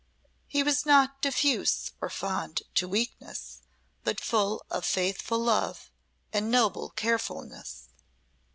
He 0.47 0.63
was 0.63 0.83
not 0.83 1.21
diffuse 1.21 1.91
or 2.01 2.09
fond 2.09 2.63
to 2.73 2.87
weakness, 2.87 3.59
but 4.03 4.19
full 4.19 4.65
of 4.67 4.83
faithful 4.83 5.37
love 5.37 5.91
and 6.33 6.49
noble 6.49 6.89
carefulness. 6.95 7.87